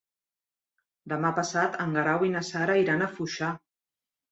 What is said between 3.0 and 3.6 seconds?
a Foixà.